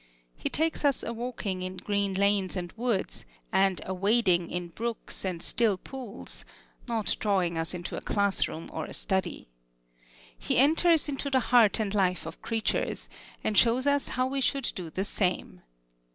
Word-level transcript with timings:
He 0.35 0.49
takes 0.49 0.83
us 0.83 1.03
a 1.03 1.13
walking 1.13 1.61
in 1.61 1.77
green 1.77 2.15
lanes 2.15 2.55
and 2.55 2.71
woods, 2.71 3.23
and 3.51 3.79
a 3.85 3.93
wading 3.93 4.49
in 4.49 4.69
brooks 4.69 5.23
and 5.23 5.43
still 5.43 5.77
pools 5.77 6.43
not 6.87 7.15
drawing 7.19 7.55
us 7.55 7.75
into 7.75 7.95
a 7.95 8.01
class 8.01 8.47
room 8.47 8.67
or 8.73 8.85
a 8.85 8.93
study. 8.93 9.47
He 10.35 10.57
enters 10.57 11.07
into 11.07 11.29
the 11.29 11.39
heart 11.53 11.79
and 11.79 11.93
life 11.93 12.25
of 12.25 12.41
creatures, 12.41 13.09
and 13.43 13.55
shows 13.55 13.85
us 13.85 14.07
how 14.17 14.25
we 14.25 14.41
should 14.41 14.71
do 14.73 14.89
the 14.89 15.03
same. 15.05 15.61